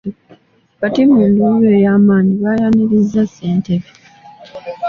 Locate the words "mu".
1.11-1.21